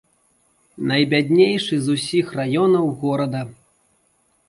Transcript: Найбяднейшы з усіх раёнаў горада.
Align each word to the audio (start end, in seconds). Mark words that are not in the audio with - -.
Найбяднейшы 0.91 1.75
з 1.85 1.99
усіх 1.99 2.35
раёнаў 2.43 2.85
горада. 3.07 3.41